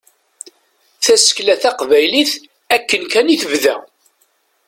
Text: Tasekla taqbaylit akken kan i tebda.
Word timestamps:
Tasekla 1.03 1.55
taqbaylit 1.63 2.31
akken 2.75 3.03
kan 3.11 3.33
i 3.33 3.35
tebda. 3.41 3.75